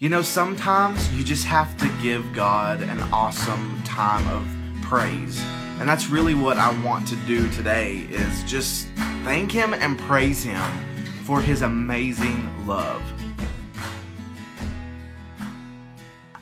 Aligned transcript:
You 0.00 0.08
know, 0.08 0.22
sometimes 0.22 1.12
you 1.12 1.22
just 1.22 1.44
have 1.44 1.76
to 1.76 1.86
give 2.00 2.32
God 2.32 2.80
an 2.80 3.00
awesome 3.12 3.82
time 3.84 4.26
of 4.28 4.48
praise. 4.80 5.38
And 5.78 5.86
that's 5.86 6.06
really 6.06 6.32
what 6.32 6.56
I 6.56 6.72
want 6.82 7.06
to 7.08 7.16
do 7.16 7.50
today 7.50 8.06
is 8.08 8.42
just 8.44 8.88
thank 9.24 9.52
him 9.52 9.74
and 9.74 9.98
praise 9.98 10.42
him 10.42 10.62
for 11.24 11.42
his 11.42 11.60
amazing 11.60 12.66
love. 12.66 13.02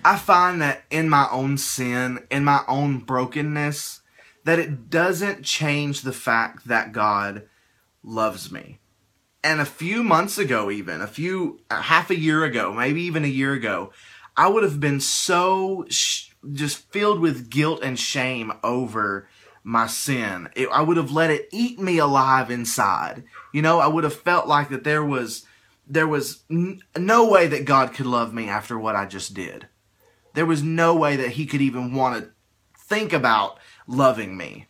I 0.04 0.16
find 0.16 0.62
that 0.62 0.84
in 0.88 1.09
my 1.09 1.27
own 1.32 1.59
sin, 1.59 2.20
in 2.30 2.45
my 2.45 2.62
own 2.68 2.98
brokenness, 2.98 4.02
that 4.45 4.61
it 4.61 4.88
doesn't 4.88 5.43
change 5.43 6.02
the 6.02 6.12
fact 6.12 6.68
that 6.68 6.93
God 6.93 7.48
loves 8.04 8.52
me. 8.52 8.79
And 9.49 9.62
a 9.62 9.65
few 9.65 10.05
months 10.05 10.37
ago, 10.37 10.71
even 10.71 11.01
a 11.01 11.07
few, 11.07 11.61
half 11.71 12.11
a 12.11 12.19
year 12.19 12.45
ago, 12.45 12.71
maybe 12.71 13.01
even 13.05 13.25
a 13.25 13.29
year 13.29 13.55
ago, 13.55 13.95
I 14.37 14.47
would 14.47 14.62
have 14.62 14.79
been 14.79 15.01
so 15.01 15.87
sh- 15.89 16.33
just 16.52 16.93
filled 16.93 17.19
with 17.19 17.48
guilt 17.48 17.83
and 17.83 17.98
shame 17.98 18.53
over 18.62 19.27
my 19.65 19.87
sin. 19.87 20.51
It, 20.55 20.69
I 20.69 20.83
would 20.83 20.98
have 20.98 21.12
let 21.12 21.30
it 21.30 21.48
eat 21.51 21.80
me 21.80 21.97
alive 21.97 22.51
inside. 22.51 23.25
You 23.55 23.62
know, 23.62 23.79
I 23.79 23.87
would 23.87 24.05
have 24.05 24.12
felt 24.12 24.47
like 24.47 24.69
that 24.69 24.84
there 24.84 25.03
was, 25.03 25.47
there 25.87 26.06
was 26.06 26.45
n- 26.51 26.83
no 26.95 27.27
way 27.27 27.47
that 27.47 27.65
God 27.65 27.95
could 27.95 28.05
love 28.05 28.34
me 28.34 28.51
after 28.51 28.78
what 28.78 28.97
I 28.97 29.06
just 29.06 29.33
did. 29.33 29.67
There 30.34 30.45
was 30.45 30.62
no 30.62 30.95
way 30.95 31.17
that 31.17 31.30
he 31.30 31.47
could 31.47 31.62
even 31.62 31.95
want 31.95 32.23
to 32.23 32.30
think 32.77 33.15
about 33.15 33.59
loving 33.87 34.37
me. 34.37 34.67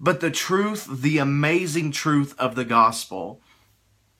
But 0.00 0.18
the 0.18 0.32
truth, 0.32 0.88
the 0.90 1.18
amazing 1.18 1.92
truth 1.92 2.34
of 2.40 2.56
the 2.56 2.64
gospel 2.64 3.40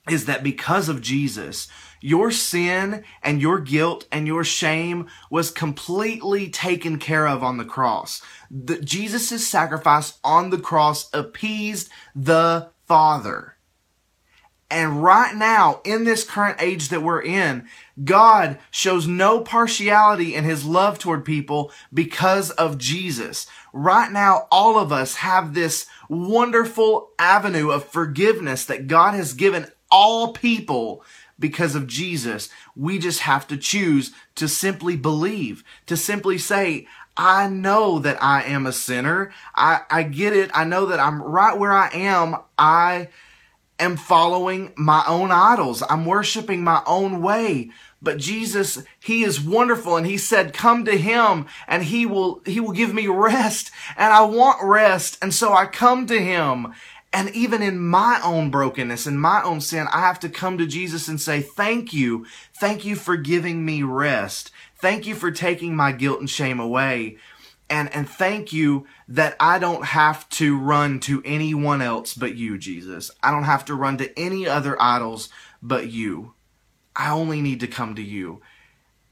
is 0.09 0.25
that 0.25 0.43
because 0.43 0.89
of 0.89 1.01
Jesus, 1.01 1.67
your 2.01 2.31
sin 2.31 3.03
and 3.23 3.41
your 3.41 3.59
guilt 3.59 4.05
and 4.11 4.27
your 4.27 4.43
shame 4.43 5.07
was 5.29 5.51
completely 5.51 6.49
taken 6.49 6.99
care 6.99 7.27
of 7.27 7.43
on 7.43 7.57
the 7.57 7.65
cross. 7.65 8.21
Jesus' 8.83 9.47
sacrifice 9.47 10.19
on 10.23 10.49
the 10.49 10.59
cross 10.59 11.09
appeased 11.13 11.89
the 12.15 12.69
Father. 12.85 13.57
And 14.69 15.01
right 15.01 15.33
now, 15.33 15.79
in 15.85 16.03
this 16.03 16.25
current 16.25 16.61
age 16.61 16.89
that 16.89 17.01
we're 17.01 17.21
in, 17.21 17.69
God 18.03 18.59
shows 18.69 19.07
no 19.07 19.39
partiality 19.39 20.35
in 20.35 20.43
his 20.43 20.65
love 20.65 20.99
toward 20.99 21.23
people 21.23 21.71
because 21.93 22.51
of 22.51 22.77
Jesus. 22.77 23.47
Right 23.71 24.11
now, 24.11 24.47
all 24.51 24.77
of 24.77 24.91
us 24.91 25.15
have 25.15 25.53
this 25.53 25.87
wonderful 26.09 27.11
avenue 27.17 27.69
of 27.69 27.85
forgiveness 27.85 28.65
that 28.65 28.87
God 28.87 29.13
has 29.13 29.33
given 29.33 29.67
all 29.91 30.33
people 30.33 31.03
because 31.39 31.75
of 31.75 31.87
Jesus. 31.87 32.49
We 32.75 32.99
just 32.99 33.21
have 33.21 33.47
to 33.47 33.57
choose 33.57 34.11
to 34.35 34.47
simply 34.47 34.95
believe, 34.95 35.63
to 35.85 35.97
simply 35.97 36.37
say, 36.37 36.87
I 37.15 37.49
know 37.49 37.99
that 37.99 38.21
I 38.21 38.43
am 38.43 38.65
a 38.65 38.71
sinner. 38.71 39.31
I, 39.55 39.81
I 39.89 40.03
get 40.03 40.33
it. 40.33 40.51
I 40.53 40.65
know 40.65 40.87
that 40.87 40.99
I'm 40.99 41.21
right 41.21 41.57
where 41.57 41.71
I 41.71 41.89
am. 41.89 42.37
I 42.57 43.09
am 43.79 43.97
following 43.97 44.73
my 44.75 45.03
own 45.07 45.31
idols. 45.31 45.83
I'm 45.89 46.05
worshiping 46.05 46.63
my 46.63 46.83
own 46.85 47.21
way. 47.21 47.71
But 48.01 48.19
Jesus, 48.19 48.83
He 48.99 49.23
is 49.23 49.41
wonderful 49.41 49.97
and 49.97 50.05
He 50.05 50.19
said, 50.19 50.53
come 50.53 50.85
to 50.85 50.95
Him 50.95 51.47
and 51.67 51.83
He 51.83 52.05
will, 52.05 52.41
He 52.45 52.59
will 52.59 52.71
give 52.71 52.93
me 52.93 53.07
rest 53.07 53.71
and 53.97 54.13
I 54.13 54.21
want 54.21 54.59
rest. 54.63 55.17
And 55.21 55.33
so 55.33 55.53
I 55.53 55.65
come 55.65 56.05
to 56.07 56.19
Him. 56.19 56.73
And 57.17 57.35
even 57.35 57.63
in 57.63 57.79
my 57.79 58.21
own 58.23 58.51
brokenness 58.51 59.07
and 59.07 59.19
my 59.19 59.41
own 59.41 59.59
sin, 59.59 59.87
I 59.91 60.01
have 60.01 60.19
to 60.19 60.29
come 60.29 60.59
to 60.59 60.67
Jesus 60.67 61.07
and 61.07 61.19
say, 61.19 61.41
thank 61.41 61.91
you. 61.91 62.27
Thank 62.53 62.85
you 62.85 62.95
for 62.95 63.17
giving 63.17 63.65
me 63.65 63.81
rest. 63.81 64.51
Thank 64.75 65.07
you 65.07 65.15
for 65.15 65.31
taking 65.31 65.75
my 65.75 65.93
guilt 65.93 66.19
and 66.19 66.29
shame 66.29 66.59
away 66.59 67.17
and 67.69 67.93
and 67.93 68.09
thank 68.09 68.53
you 68.53 68.85
that 69.07 69.35
I 69.39 69.59
don't 69.59 69.85
have 69.85 70.27
to 70.29 70.57
run 70.57 70.99
to 71.01 71.21
anyone 71.25 71.81
else 71.81 72.13
but 72.13 72.35
you, 72.35 72.57
Jesus. 72.57 73.11
I 73.21 73.31
don't 73.31 73.43
have 73.43 73.65
to 73.65 73.75
run 73.75 73.97
to 73.97 74.17
any 74.17 74.47
other 74.47 74.81
idols 74.81 75.29
but 75.61 75.89
you. 75.89 76.33
I 76.95 77.11
only 77.11 77.41
need 77.41 77.59
to 77.61 77.67
come 77.67 77.95
to 77.95 78.01
you. 78.01 78.41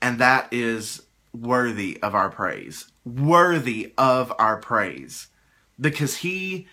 And 0.02 0.20
that 0.20 0.48
is 0.52 1.02
worthy 1.34 2.00
of 2.02 2.16
our 2.16 2.30
praise. 2.30 2.86
Worthy 3.04 3.94
of 3.98 4.34
our 4.40 4.58
praise. 4.58 5.28
Because 5.80 6.18
he 6.18 6.68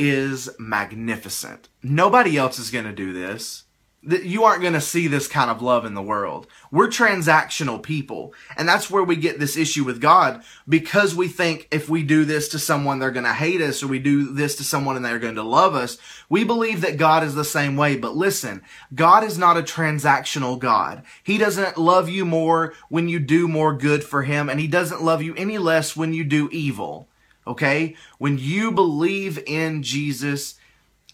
is 0.00 0.50
magnificent. 0.58 1.68
Nobody 1.82 2.36
else 2.36 2.58
is 2.58 2.70
going 2.70 2.86
to 2.86 2.92
do 2.92 3.12
this 3.12 3.64
you 4.02 4.44
aren't 4.44 4.62
going 4.62 4.72
to 4.72 4.80
see 4.80 5.08
this 5.08 5.28
kind 5.28 5.50
of 5.50 5.60
love 5.60 5.84
in 5.84 5.92
the 5.92 6.02
world. 6.02 6.46
We're 6.70 6.88
transactional 6.88 7.82
people. 7.82 8.32
And 8.56 8.66
that's 8.66 8.90
where 8.90 9.04
we 9.04 9.16
get 9.16 9.38
this 9.38 9.58
issue 9.58 9.84
with 9.84 10.00
God 10.00 10.42
because 10.66 11.14
we 11.14 11.28
think 11.28 11.68
if 11.70 11.88
we 11.90 12.02
do 12.02 12.24
this 12.24 12.48
to 12.48 12.58
someone, 12.58 12.98
they're 12.98 13.10
going 13.10 13.26
to 13.26 13.34
hate 13.34 13.60
us 13.60 13.82
or 13.82 13.88
we 13.88 13.98
do 13.98 14.32
this 14.32 14.56
to 14.56 14.64
someone 14.64 14.96
and 14.96 15.04
they're 15.04 15.18
going 15.18 15.34
to 15.34 15.42
love 15.42 15.74
us. 15.74 15.98
We 16.30 16.44
believe 16.44 16.80
that 16.80 16.96
God 16.96 17.22
is 17.22 17.34
the 17.34 17.44
same 17.44 17.76
way. 17.76 17.96
But 17.96 18.16
listen, 18.16 18.62
God 18.94 19.22
is 19.22 19.36
not 19.36 19.58
a 19.58 19.62
transactional 19.62 20.58
God. 20.58 21.02
He 21.22 21.36
doesn't 21.36 21.76
love 21.76 22.08
you 22.08 22.24
more 22.24 22.72
when 22.88 23.08
you 23.08 23.18
do 23.20 23.48
more 23.48 23.76
good 23.76 24.02
for 24.02 24.22
him 24.22 24.48
and 24.48 24.58
he 24.58 24.66
doesn't 24.66 25.02
love 25.02 25.22
you 25.22 25.34
any 25.34 25.58
less 25.58 25.94
when 25.94 26.14
you 26.14 26.24
do 26.24 26.48
evil. 26.52 27.09
Okay? 27.50 27.94
When 28.18 28.38
you 28.38 28.72
believe 28.72 29.42
in 29.46 29.82
Jesus, 29.82 30.54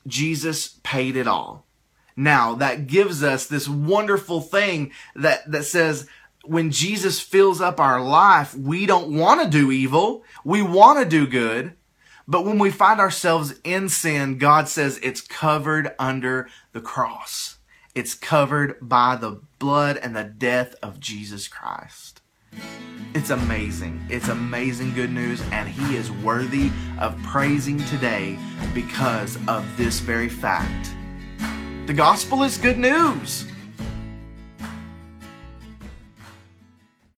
Jesus 0.07 0.79
paid 0.83 1.17
it 1.17 1.27
all 1.27 1.67
now 2.17 2.55
that 2.55 2.87
gives 2.87 3.23
us 3.23 3.47
this 3.47 3.69
wonderful 3.69 4.41
thing 4.41 4.91
that, 5.15 5.51
that 5.51 5.65
says, 5.65 6.09
when 6.45 6.71
Jesus 6.71 7.21
fills 7.21 7.61
up 7.61 7.79
our 7.79 8.01
life, 8.01 8.55
we 8.55 8.87
don't 8.87 9.15
want 9.15 9.43
to 9.43 9.51
do 9.51 9.71
evil. 9.71 10.25
We 10.45 10.63
want 10.63 10.99
to 10.99 11.05
do 11.05 11.27
good. 11.27 11.75
But 12.27 12.45
when 12.45 12.59
we 12.59 12.71
find 12.71 13.01
ourselves 13.01 13.55
in 13.63 13.89
sin, 13.89 14.39
God 14.39 14.69
says 14.69 14.99
it's 15.03 15.21
covered 15.21 15.95
under 15.99 16.49
the 16.73 16.81
cross. 16.81 17.59
It's 17.95 18.15
covered 18.15 18.77
by 18.81 19.17
the 19.17 19.41
blood 19.59 19.97
and 19.97 20.17
the 20.17 20.25
death 20.25 20.75
of 20.83 21.01
Jesus 21.01 21.49
Christ. 21.49 22.21
It's 23.15 23.31
amazing. 23.31 24.05
It's 24.11 24.29
amazing 24.29 24.93
good 24.95 25.11
news, 25.11 25.41
and 25.53 25.69
He 25.69 25.97
is 25.97 26.11
worthy 26.13 26.71
of 27.01 27.17
praising 27.23 27.79
today 27.87 28.39
because 28.75 29.39
of 29.49 29.65
this 29.77 30.01
very 30.01 30.29
fact. 30.29 30.95
The 31.87 31.95
gospel 31.95 32.43
is 32.43 32.59
good 32.59 32.79
news. 32.79 33.47